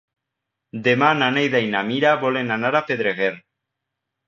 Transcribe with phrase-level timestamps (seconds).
[0.87, 3.31] Demà na Neida i na Mira volen anar a Pedreguer.